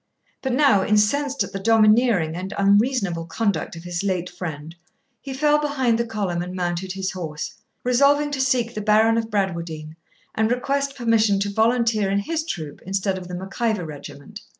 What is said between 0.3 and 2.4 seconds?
But now, incensed at the domineering